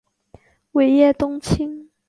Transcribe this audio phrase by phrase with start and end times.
[0.71, 1.91] 尾叶冬青